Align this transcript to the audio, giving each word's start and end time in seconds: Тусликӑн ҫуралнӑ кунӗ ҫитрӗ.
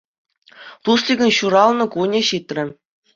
Тусликӑн 0.87 1.31
ҫуралнӑ 1.39 1.85
кунӗ 1.97 2.21
ҫитрӗ. 2.31 2.65